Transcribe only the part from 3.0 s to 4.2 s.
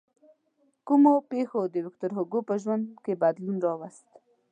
کې بدلون راوست.